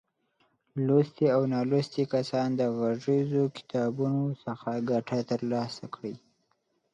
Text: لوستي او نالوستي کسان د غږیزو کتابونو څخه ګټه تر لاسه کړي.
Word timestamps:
لوستي 0.85 1.25
او 1.35 1.41
نالوستي 1.53 2.03
کسان 2.13 2.47
د 2.59 2.61
غږیزو 2.79 3.43
کتابونو 3.57 4.23
څخه 4.43 4.69
ګټه 4.89 5.19
تر 5.29 5.41
لاسه 5.51 5.85
کړي. 5.95 6.13